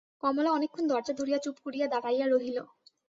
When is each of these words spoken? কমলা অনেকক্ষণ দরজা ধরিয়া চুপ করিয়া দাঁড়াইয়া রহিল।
কমলা 0.23 0.49
অনেকক্ষণ 0.51 0.85
দরজা 0.87 1.13
ধরিয়া 1.19 1.39
চুপ 1.39 1.55
করিয়া 1.65 1.87
দাঁড়াইয়া 1.87 2.25
রহিল। 2.27 2.57